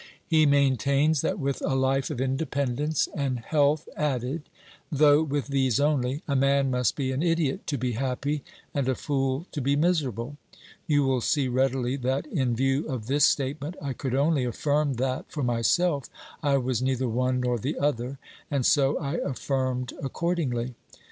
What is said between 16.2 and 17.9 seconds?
I was neither one nor the